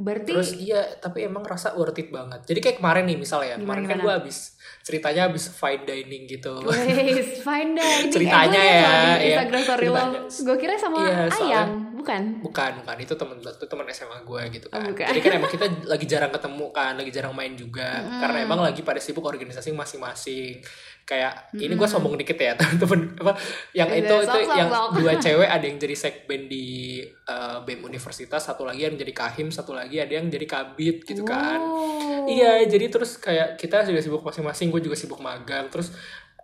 berarti 0.00 0.32
terus 0.32 0.52
iya 0.56 0.80
tapi 1.00 1.28
emang 1.28 1.44
rasa 1.44 1.76
worth 1.76 2.00
it 2.00 2.08
banget 2.08 2.40
jadi 2.48 2.58
kayak 2.64 2.76
kemarin 2.80 3.04
nih 3.04 3.18
misalnya 3.20 3.60
Gimana, 3.60 3.84
kemarin 3.84 3.84
kan 3.84 3.98
gue 4.00 4.12
abis 4.24 4.56
ceritanya 4.82 5.28
abis 5.28 5.52
fine 5.52 5.84
dining 5.84 6.24
gitu 6.26 6.64
Wes, 6.64 7.44
fine 7.44 7.76
dining. 7.76 8.10
Ceritanya 8.14 8.60
eh, 8.60 8.66
gue 8.66 8.82
liat 8.82 8.82
ya, 8.82 9.14
iya. 9.22 9.36
Instagram 9.36 9.60
story 9.62 9.86
lo. 9.86 9.94
Ceritanya. 9.94 10.20
Gue 10.42 10.56
kira 10.58 10.74
sama 10.80 10.96
Iya, 11.02 11.18
ayam, 11.30 11.68
bukan? 12.02 12.22
bukan 12.40 12.70
bukan 12.78 12.96
itu 12.98 13.14
teman 13.14 13.36
itu 13.38 13.64
teman 13.64 13.86
SMA 13.88 14.18
gue 14.20 14.42
gitu 14.52 14.66
kan 14.66 14.78
Oh, 14.78 14.90
bukan. 14.90 15.06
jadi 15.06 15.20
kan 15.20 15.32
emang 15.38 15.50
kita 15.54 15.66
lagi 15.84 16.04
jarang 16.04 16.28
ketemu 16.28 16.66
kan 16.70 16.92
lagi 16.94 17.10
jarang 17.10 17.32
main 17.32 17.54
juga 17.54 17.88
karena 18.18 18.38
emang 18.42 18.60
lagi 18.60 18.82
pada 18.82 18.98
sibuk 18.98 19.22
organisasi 19.22 19.70
masing-masing 19.70 20.58
kayak 21.02 21.50
ini 21.52 21.72
gue 21.72 21.84
sombong 21.84 22.14
dikit 22.14 22.36
ya 22.36 22.54
temen-temen 22.58 23.14
apa 23.18 23.34
yang 23.72 23.86
Iya, 23.86 24.02
itu 24.02 24.14
itu 24.20 24.38
sok, 24.40 24.54
yang 24.54 24.68
sok. 24.68 24.88
dua 24.96 25.12
cewek 25.24 25.48
ada 25.48 25.64
yang 25.64 25.76
jadi 25.76 25.94
sekben 25.94 26.46
di 26.46 26.66
eh, 27.04 27.58
BEM 27.60 27.82
universitas 27.82 28.38
satu 28.40 28.62
lagi 28.62 28.82
yang 28.82 28.94
jadi 28.94 29.10
kahim 29.12 29.48
satu 29.48 29.72
lagi 29.72 29.98
ada 29.98 30.12
yang 30.12 30.26
jadi 30.26 30.44
kabit 30.44 31.02
gitu 31.02 31.22
kan 31.22 31.58
Oh. 31.62 32.22
Iya, 32.22 32.62
jadi 32.66 32.86
terus 32.86 33.18
kayak 33.18 33.58
kita 33.58 33.82
sudah 33.82 33.98
sibuk 33.98 34.22
masing-masing, 34.22 34.70
gue 34.70 34.78
juga 34.80 34.94
sibuk 34.94 35.18
magang. 35.18 35.66
Terus 35.66 35.90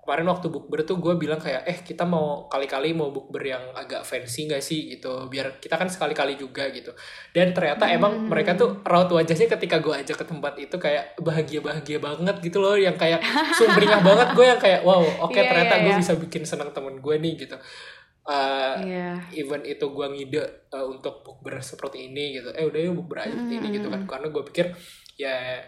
kemarin 0.09 0.25
waktu 0.33 0.49
bukber 0.49 0.89
tuh 0.89 0.97
gue 0.97 1.21
bilang 1.21 1.37
kayak, 1.37 1.69
eh 1.69 1.85
kita 1.85 2.09
mau 2.09 2.49
kali-kali 2.49 2.97
mau 2.97 3.13
bukber 3.13 3.45
yang 3.45 3.61
agak 3.77 4.09
fancy 4.09 4.49
gak 4.49 4.65
sih 4.65 4.89
gitu, 4.97 5.29
biar 5.29 5.61
kita 5.61 5.77
kan 5.77 5.85
sekali-kali 5.85 6.41
juga 6.41 6.65
gitu. 6.73 6.97
Dan 7.37 7.53
ternyata 7.53 7.85
emang 7.93 8.25
mereka 8.25 8.57
tuh 8.57 8.81
raut 8.89 9.13
wajahnya 9.13 9.53
ketika 9.53 9.85
gue 9.85 9.93
ajak 9.93 10.17
ke 10.17 10.25
tempat 10.25 10.57
itu 10.57 10.81
kayak 10.81 11.13
bahagia-bahagia 11.21 12.01
banget 12.01 12.41
gitu 12.41 12.57
loh, 12.57 12.73
yang 12.73 12.97
kayak 12.97 13.21
sumringah 13.61 14.01
banget 14.01 14.29
gue 14.33 14.47
yang 14.49 14.57
kayak, 14.57 14.81
wow 14.81 15.05
oke 15.29 15.37
Iya, 15.37 15.45
ternyata 15.45 15.77
iya, 15.77 15.85
gue 15.85 15.93
iya. 15.93 16.01
bisa 16.01 16.13
bikin 16.17 16.49
senang 16.49 16.73
temen 16.73 17.05
gue 17.05 17.15
nih 17.21 17.37
gitu. 17.45 17.61
Eh, 18.29 18.75
Iya. 18.85 19.25
even 19.33 19.65
itu 19.65 19.89
gue 19.89 20.07
ngide 20.09 20.69
uh, 20.69 20.85
untuk 20.85 21.25
bukber 21.25 21.65
seperti 21.65 22.13
ini 22.13 22.37
gitu 22.37 22.53
eh 22.53 22.69
udah 22.69 22.77
yuk 22.77 23.01
bukber 23.01 23.25
aja 23.25 23.33
seperti 23.33 23.57
ini 23.57 23.69
gitu 23.81 23.89
kan 23.89 24.05
karena 24.05 24.29
gue 24.29 24.43
pikir 24.53 24.67
ya 25.17 25.65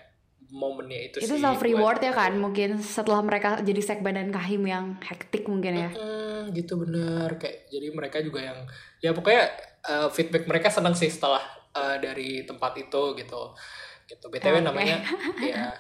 momennya 0.51 1.01
itu, 1.05 1.17
Itu 1.19 1.31
sih 1.31 1.39
self 1.39 1.57
buat- 1.57 1.65
reward 1.65 2.01
ya 2.01 2.13
kan? 2.13 2.33
Mungkin 2.35 2.77
setelah 2.77 3.21
mereka 3.21 3.59
jadi 3.59 3.79
sekben 3.79 4.13
dan 4.13 4.29
kahim 4.29 4.63
yang 4.63 4.99
hektik 5.01 5.45
mungkin 5.45 5.73
ya. 5.79 5.91
Hmm, 5.91 6.51
gitu 6.51 6.75
bener 6.77 7.31
kayak 7.37 7.67
jadi 7.67 7.87
mereka 7.91 8.19
juga 8.19 8.43
yang 8.43 8.59
ya 8.99 9.11
pokoknya 9.11 9.45
uh, 9.85 10.09
feedback 10.09 10.45
mereka 10.45 10.69
senang 10.69 10.93
sih 10.93 11.07
setelah 11.07 11.41
uh, 11.71 11.97
dari 11.97 12.43
tempat 12.43 12.75
itu 12.77 13.03
gitu 13.15 13.55
gitu 14.05 14.27
btw 14.27 14.59
Oke. 14.59 14.67
namanya 14.67 14.97
ya 15.45 15.71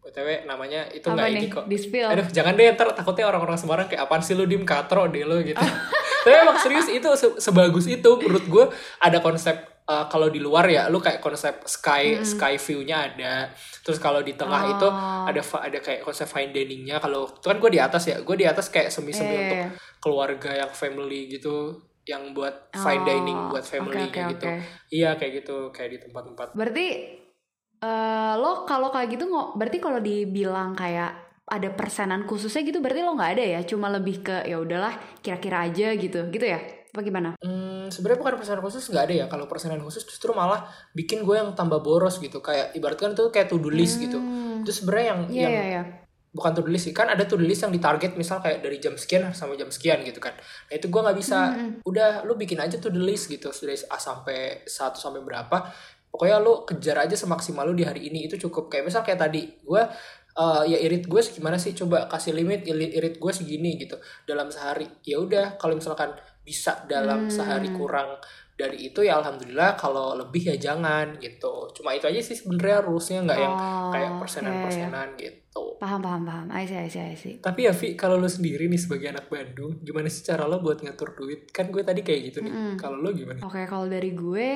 btw 0.00 0.44
namanya 0.44 0.84
itu 0.90 1.06
Apa 1.06 1.16
nggak 1.18 1.28
ini 1.30 1.46
kok 1.48 1.64
Di 1.64 1.76
spill. 1.76 2.04
Aduh, 2.06 2.26
jangan 2.26 2.52
deh 2.54 2.68
ntar 2.70 2.92
takutnya 2.92 3.24
orang-orang 3.26 3.56
Semarang 3.56 3.86
kayak 3.86 4.04
apaan 4.04 4.20
sih 4.20 4.32
lu 4.32 4.44
dim 4.44 4.62
katro 4.62 5.06
deh 5.06 5.24
lu 5.24 5.40
gitu. 5.40 5.60
Tapi 6.20 6.36
emang 6.36 6.56
serius 6.56 6.84
itu 6.86 7.08
se- 7.16 7.40
sebagus 7.40 7.86
itu 7.86 8.10
menurut 8.18 8.44
gue 8.44 8.64
ada 8.98 9.18
konsep 9.18 9.56
uh, 9.86 10.04
kalau 10.08 10.28
di 10.28 10.42
luar 10.42 10.66
ya 10.66 10.90
lu 10.90 10.98
kayak 10.98 11.20
konsep 11.20 11.64
sky 11.64 12.20
sky 12.20 12.58
view-nya 12.58 12.96
ada. 13.12 13.34
Terus 13.80 13.96
kalau 13.96 14.20
di 14.20 14.34
tengah 14.34 14.60
Oh. 14.60 14.72
itu 14.74 14.86
ada 15.30 15.40
ada 15.40 15.78
kayak 15.78 16.00
konsep 16.02 16.26
fine 16.26 16.50
dining-nya. 16.50 16.98
Kalau 16.98 17.30
itu 17.30 17.46
kan 17.46 17.56
gue 17.56 17.70
di 17.70 17.80
atas 17.80 18.02
ya, 18.04 18.20
gue 18.20 18.36
di 18.36 18.44
atas 18.44 18.68
kayak 18.68 18.90
semi-semi 18.90 19.30
Iya, 19.30 19.40
untuk 19.46 19.58
iya. 19.62 19.68
keluarga 20.02 20.50
yang 20.56 20.72
family 20.72 21.30
gitu 21.30 21.78
yang 22.04 22.32
buat 22.32 22.72
fine 22.72 23.02
Oh, 23.02 23.06
dining 23.06 23.40
buat 23.48 23.62
family 23.62 24.08
oke, 24.08 24.12
kayak 24.12 24.28
gitu. 24.34 24.46
oke. 24.48 24.54
Iya 24.90 25.10
kayak 25.14 25.32
gitu 25.44 25.56
kayak 25.70 25.90
di 25.94 25.98
tempat-tempat 26.02 26.48
Berarti 26.52 26.86
eh, 27.80 28.32
lo 28.36 28.64
kalau 28.64 28.88
kayak 28.90 29.08
gitu 29.14 29.24
nggak 29.24 29.48
berarti 29.56 29.78
kalau 29.78 30.00
dibilang 30.00 30.72
kayak 30.74 31.12
ada 31.50 31.68
persenan 31.74 32.24
khususnya 32.24 32.62
gitu 32.62 32.78
berarti 32.78 33.02
lo 33.02 33.14
nggak 33.14 33.32
ada 33.34 33.44
ya 33.44 33.60
cuma 33.66 33.90
lebih 33.90 34.22
ke 34.22 34.46
ya 34.46 34.60
udahlah 34.60 34.94
kira-kira 35.18 35.66
aja 35.66 35.98
gitu 35.98 36.30
gitu 36.30 36.46
ya 36.46 36.60
apa 36.62 37.00
gimana 37.02 37.28
Hmm, 37.38 37.59
sebenarnya 37.90 38.18
bukan 38.22 38.34
persenan 38.40 38.62
khusus 38.62 38.86
nggak 38.88 39.04
ada 39.10 39.14
ya. 39.14 39.26
Kalau 39.28 39.44
persenan 39.50 39.82
khusus 39.84 40.02
justru 40.06 40.30
malah 40.32 40.64
bikin 40.96 41.26
gue 41.26 41.36
yang 41.36 41.52
tambah 41.52 41.82
boros 41.84 42.16
gitu. 42.22 42.38
Kayak 42.40 42.72
ibaratkan 42.78 43.12
itu 43.12 43.28
kayak 43.28 43.50
to 43.50 43.58
do 43.58 43.68
list 43.68 43.98
gitu. 43.98 44.16
Hmm. 44.16 44.62
Itu 44.62 44.72
sebenarnya 44.72 45.06
yang 45.12 45.20
Iya 45.28 45.40
yang 45.42 45.52
iya 45.52 45.64
iya. 45.66 45.82
bukan 46.30 46.50
to 46.54 46.62
do 46.62 46.70
list 46.70 46.88
sih. 46.88 46.94
Kan 46.94 47.10
ada 47.10 47.26
to 47.26 47.34
do 47.36 47.44
list 47.44 47.66
yang 47.66 47.74
ditarget 47.74 48.14
misal 48.14 48.38
kayak 48.38 48.62
dari 48.62 48.78
jam 48.78 48.94
sekian 48.94 49.28
sampai 49.34 49.58
jam 49.58 49.68
sekian 49.68 50.00
gitu 50.06 50.22
kan. 50.22 50.32
Nah, 50.38 50.74
itu 50.78 50.86
gue 50.86 51.00
nggak 51.02 51.18
bisa. 51.18 51.38
Hmm, 51.52 51.82
Udah 51.84 52.22
lu 52.22 52.38
bikin 52.38 52.56
aja 52.62 52.78
to 52.78 52.88
do 52.88 53.02
list 53.02 53.26
gitu 53.28 53.50
dari 53.50 53.76
A 53.90 53.98
sampai 53.98 54.64
1 54.64 54.96
sampai 54.96 55.20
berapa. 55.20 55.56
Pokoknya 56.10 56.42
lu 56.42 56.66
kejar 56.66 57.06
aja 57.06 57.14
semaksimal 57.14 57.66
lu 57.70 57.74
di 57.78 57.86
hari 57.86 58.10
ini 58.10 58.26
itu 58.26 58.34
cukup. 58.38 58.66
Kayak 58.66 58.90
misal 58.90 59.02
kayak 59.06 59.20
tadi 59.22 59.46
gue 59.62 59.82
eh, 60.30 60.62
ya 60.70 60.78
irit 60.78 61.06
gue 61.06 61.20
gimana 61.22 61.58
sih 61.58 61.74
coba 61.74 62.06
kasih 62.06 62.34
limit 62.34 62.66
irit 62.66 63.18
gue 63.18 63.32
segini 63.34 63.78
gitu 63.78 63.98
dalam 64.26 64.50
sehari 64.50 64.86
ya 65.02 65.18
udah 65.18 65.58
kalau 65.58 65.74
misalkan 65.78 66.14
bisa 66.50 66.82
dalam 66.84 67.20
Hmm. 67.22 67.30
sehari 67.30 67.70
kurang 67.70 68.18
dari 68.52 68.76
itu 68.84 69.00
ya 69.00 69.16
alhamdulillah 69.16 69.72
kalau 69.72 70.12
lebih 70.12 70.44
ya 70.46 70.56
jangan 70.60 71.16
gitu 71.16 71.70
cuma 71.72 71.94
itu 71.94 72.04
aja 72.04 72.20
sih 72.20 72.36
sebenarnya 72.36 72.82
rulesnya 72.82 73.24
nggak 73.24 73.38
yang 73.38 73.54
Oh, 73.54 73.88
kayak 73.88 73.96
iya, 73.96 74.10
iya. 74.10 74.20
persenan-persenan 74.20 75.08
gitu 75.16 75.64
paham 75.80 75.96
paham 75.98 76.22
paham 76.22 76.46
I 76.50 76.68
see 76.68 76.76
I 76.76 76.86
see 76.86 77.00
I 77.00 77.16
see 77.16 77.34
tapi 77.38 77.64
ya 77.64 77.72
Vi 77.72 77.96
kalau 77.96 78.14
lu 78.14 78.28
sendiri 78.28 78.68
nih 78.68 78.76
sebagai 78.76 79.08
anak 79.08 79.26
Bandung 79.26 79.80
gimana 79.80 80.06
sih 80.06 80.20
cara 80.22 80.44
lo 80.44 80.60
buat 80.60 80.76
ngatur 80.78 81.16
duit 81.16 81.48
kan 81.48 81.72
gue 81.72 81.80
tadi 81.80 82.02
kayak 82.02 82.20
gitu 82.26 82.38
nih 82.38 82.52
Mm-mm. 82.52 82.74
kalau 82.76 83.00
lo 83.00 83.10
gimana 83.10 83.40
Oke, 83.40 83.64
kalau 83.64 83.88
dari 83.88 84.12
gue, 84.12 84.48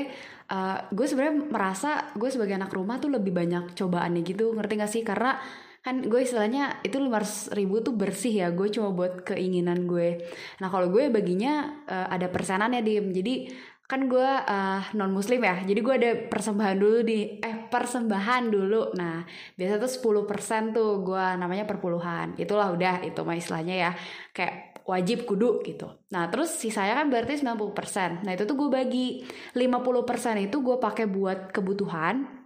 uh, 0.47 0.79
gue 0.87 1.07
sebenarnya 1.09 1.49
merasa 1.49 1.91
gue 2.13 2.29
sebagai 2.29 2.55
anak 2.55 2.71
rumah 2.71 3.01
tuh 3.01 3.09
lebih 3.09 3.33
banyak 3.33 3.73
cobaannya 3.73 4.21
gitu, 4.23 4.53
ngerti 4.53 4.73
gak 4.77 4.93
sih? 4.93 5.01
Karena 5.03 5.41
kan 5.85 6.00
gue 6.00 6.21
istilahnya 6.25 6.81
itu 6.81 6.97
500 6.97 7.53
ribu 7.53 7.85
tuh 7.85 7.93
bersih 7.93 8.33
ya, 8.41 8.49
gue 8.57 8.73
cuma 8.73 8.88
buat 8.97 9.21
keinginan 9.29 9.85
gue. 9.85 10.25
Nah 10.64 10.73
kalau 10.73 10.88
gue 10.88 11.12
baginya 11.12 11.85
uh, 11.85 12.09
ada 12.09 12.33
persenannya 12.33 12.81
dim, 12.81 13.12
jadi 13.12 13.53
kan 13.85 14.09
gue 14.09 14.31
non 14.97 15.12
muslim 15.12 15.45
ya, 15.45 15.61
jadi 15.61 15.81
gue 15.85 15.95
ada 16.00 16.11
persembahan 16.33 16.76
dulu 16.81 16.99
di 17.05 17.37
eh 17.37 17.69
persembahan 17.69 18.49
dulu. 18.49 18.97
Nah 18.97 19.29
biasa 19.61 19.76
tuh 19.76 19.93
10% 20.25 20.73
tuh 20.73 21.05
gue 21.05 21.25
namanya 21.37 21.69
perpuluhan, 21.69 22.33
itulah 22.41 22.73
udah 22.73 23.05
itu 23.05 23.21
mah 23.21 23.37
istilahnya 23.37 23.75
ya 23.76 23.91
kayak 24.33 24.75
wajib 24.85 25.25
kudu 25.25 25.64
gitu. 25.64 25.88
Nah, 26.12 26.29
terus 26.29 26.61
sisanya 26.61 27.00
kan 27.00 27.09
berarti 27.09 27.41
90%. 27.41 28.21
Nah, 28.21 28.33
itu 28.37 28.45
tuh 28.45 28.53
gue 28.53 28.69
bagi 28.69 29.25
50% 29.57 30.45
itu 30.45 30.61
gue 30.61 30.76
pakai 30.76 31.09
buat 31.09 31.49
kebutuhan 31.57 32.44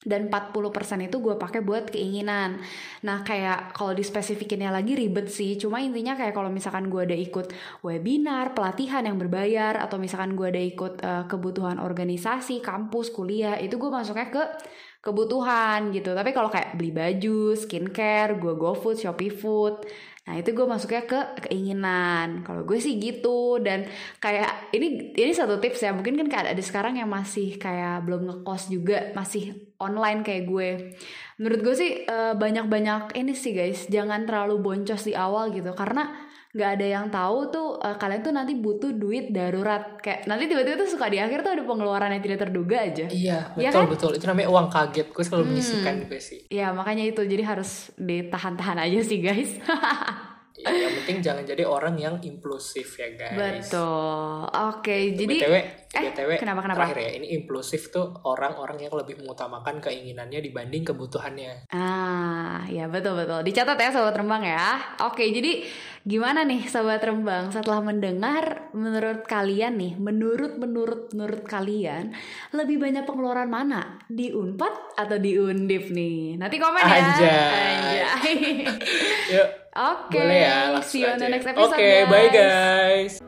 dan 0.00 0.32
40% 0.32 1.12
itu 1.12 1.20
gue 1.20 1.36
pakai 1.36 1.60
buat 1.60 1.92
keinginan. 1.92 2.56
Nah, 3.04 3.20
kayak 3.20 3.76
kalau 3.76 3.92
dispesifikinnya 3.92 4.72
lagi 4.72 4.96
ribet 4.96 5.28
sih. 5.28 5.60
Cuma 5.60 5.84
intinya 5.84 6.16
kayak 6.16 6.32
kalau 6.32 6.48
misalkan 6.48 6.88
gue 6.88 7.04
ada 7.04 7.12
ikut 7.12 7.52
webinar, 7.84 8.56
pelatihan 8.56 9.04
yang 9.04 9.20
berbayar 9.20 9.76
atau 9.76 10.00
misalkan 10.00 10.32
gue 10.40 10.48
ada 10.48 10.62
ikut 10.62 10.94
eh, 11.04 11.24
kebutuhan 11.28 11.76
organisasi, 11.76 12.64
kampus, 12.64 13.12
kuliah, 13.12 13.60
itu 13.60 13.76
gue 13.76 13.90
masuknya 13.92 14.32
ke 14.32 14.42
kebutuhan 15.04 15.92
gitu. 15.92 16.16
Tapi 16.16 16.32
kalau 16.32 16.48
kayak 16.48 16.80
beli 16.80 16.96
baju, 16.96 17.52
skincare, 17.52 18.40
gue 18.40 18.56
GoFood, 18.56 18.96
Shopee 19.04 19.32
Food, 19.32 19.84
Nah 20.20 20.38
itu 20.38 20.54
gue 20.54 20.62
masuknya 20.62 21.02
ke 21.10 21.20
keinginan. 21.48 22.46
Kalau 22.46 22.62
gue 22.62 22.78
sih 22.78 23.02
gitu 23.02 23.58
dan 23.58 23.88
kayak 24.22 24.70
ini 24.70 25.10
ini 25.16 25.32
satu 25.34 25.58
tips 25.58 25.82
ya. 25.82 25.90
Mungkin 25.90 26.14
kan 26.22 26.28
kayak 26.30 26.54
ada 26.54 26.62
sekarang 26.62 26.94
yang 27.00 27.10
masih 27.10 27.58
kayak 27.58 28.06
belum 28.06 28.28
ngekos 28.28 28.70
juga, 28.70 29.10
masih 29.16 29.69
online 29.80 30.20
kayak 30.20 30.44
gue. 30.44 30.68
Menurut 31.36 31.60
gue 31.62 31.74
sih 31.74 31.90
eh, 32.02 32.34
banyak-banyak 32.34 33.12
ini 33.14 33.32
sih 33.32 33.50
guys. 33.50 33.84
Jangan 33.86 34.22
terlalu 34.22 34.60
boncos 34.60 35.02
di 35.02 35.12
awal 35.12 35.50
gitu 35.50 35.72
karena 35.72 36.28
nggak 36.50 36.70
ada 36.74 36.86
yang 36.90 37.06
tahu 37.08 37.46
tuh 37.48 37.68
eh, 37.78 37.94
kalian 37.94 38.20
tuh 38.20 38.32
nanti 38.32 38.52
butuh 38.54 38.90
duit 38.92 39.30
darurat 39.30 39.96
kayak 39.96 40.26
nanti 40.26 40.44
tiba-tiba 40.44 40.74
tuh 40.76 40.90
suka 40.90 41.06
di 41.06 41.16
akhir 41.16 41.40
tuh 41.40 41.52
ada 41.52 41.62
pengeluaran 41.62 42.10
yang 42.10 42.20
tidak 42.20 42.42
terduga 42.42 42.76
aja. 42.82 43.06
iya 43.06 43.54
Iya 43.54 43.70
betul 43.70 43.80
kan? 43.80 43.86
betul 43.88 44.10
itu 44.12 44.24
namanya 44.26 44.48
uang 44.50 44.66
kaget 44.68 45.06
gue 45.08 45.22
selalu 45.22 45.42
Hmm. 45.42 45.50
menyisihkan 45.50 45.94
gue 46.04 46.18
sih 46.20 46.40
Ya 46.50 46.70
makanya 46.70 47.04
itu 47.04 47.22
jadi 47.22 47.46
harus 47.46 47.94
ditahan-tahan 47.96 48.78
aja 48.80 49.00
sih 49.00 49.18
guys. 49.18 49.50
ya, 50.64 50.72
yang 50.72 50.94
penting 51.02 51.18
jangan 51.24 51.44
jadi 51.48 51.64
orang 51.66 51.96
yang 51.96 52.16
impulsif 52.20 52.96
ya 53.00 53.08
guys 53.16 53.68
Betul. 53.68 54.48
Oke, 54.50 54.96
jadi 55.16 55.34
btw 55.40 55.54
eh, 55.90 56.02
btw 56.10 56.30
kenapa, 56.38 56.60
kenapa? 56.64 56.78
terakhir 56.86 56.98
ya 57.02 57.10
ini 57.18 57.26
impulsif 57.40 57.90
tuh 57.90 58.14
orang-orang 58.24 58.78
yang 58.88 58.94
lebih 58.94 59.18
mengutamakan 59.20 59.82
keinginannya 59.82 60.40
dibanding 60.42 60.82
kebutuhannya 60.86 61.70
Ah, 61.70 62.64
ya 62.66 62.86
betul 62.90 63.14
betul. 63.14 63.40
Dicatat 63.46 63.78
ya 63.78 63.90
sobat 63.94 64.16
rembang 64.16 64.42
ya. 64.42 64.78
Oke, 65.06 65.28
jadi 65.30 65.62
gimana 66.00 66.48
nih 66.48 66.64
sobat 66.66 67.04
rembang 67.04 67.52
setelah 67.52 67.84
mendengar 67.84 68.72
menurut 68.72 69.28
kalian 69.28 69.76
nih, 69.76 69.92
menurut 70.00 70.56
menurut 70.56 71.12
menurut 71.12 71.44
kalian 71.44 72.14
lebih 72.56 72.80
banyak 72.80 73.04
pengeluaran 73.04 73.52
mana 73.52 74.00
di 74.08 74.32
Unpad 74.32 74.96
atau 74.96 75.16
di 75.20 75.36
Undip 75.36 75.92
nih? 75.92 76.40
Nanti 76.40 76.56
komen 76.56 76.82
ya. 76.82 76.96
Anjay. 76.96 78.00
Anjay. 78.00 78.36
yuk 79.36 79.59
Oke. 79.70 80.18
Boleh 80.18 80.50
ya, 80.50 80.82
See 80.82 81.06
you 81.06 81.14
on 81.14 81.22
the 81.22 81.30
next 81.30 81.46
episode. 81.46 81.78
Oke, 81.78 82.10
bye 82.10 82.26
guys. 82.26 83.22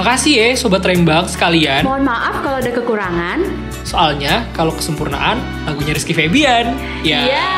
Makasih 0.00 0.32
ya 0.32 0.46
Sobat 0.56 0.80
Rembang 0.80 1.28
sekalian. 1.28 1.84
Mohon 1.84 2.08
maaf 2.08 2.40
kalau 2.40 2.56
ada 2.64 2.72
kekurangan. 2.72 3.44
Soalnya 3.84 4.48
kalau 4.56 4.72
kesempurnaan 4.72 5.36
lagunya 5.68 5.92
Rizky 5.92 6.16
Febian. 6.16 6.72
Ya. 7.04 7.28
Ya. 7.28 7.48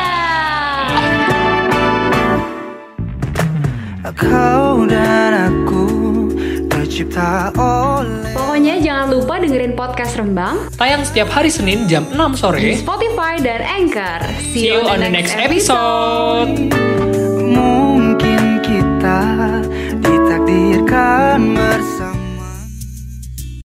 Kau 4.13 4.83
dan 4.85 5.33
aku 5.49 5.87
tercipta 6.69 7.49
oleh 7.57 8.29
Pokoknya 8.35 8.77
jangan 8.77 9.09
lupa 9.09 9.41
dengerin 9.41 9.73
podcast 9.73 10.13
Rembang 10.21 10.69
Tayang 10.77 11.01
setiap 11.01 11.33
hari 11.33 11.49
Senin 11.49 11.89
jam 11.89 12.05
6 12.11 12.13
di 12.13 12.37
sore. 12.37 12.67
Spotify 12.77 13.41
dan 13.41 13.65
Anchor. 13.65 14.21
See 14.53 14.69
you 14.69 14.85
on 14.85 15.01
the 15.01 15.09
next 15.09 15.33
episode. 15.33 16.82
akan 20.83 21.55
bersama 21.55 22.12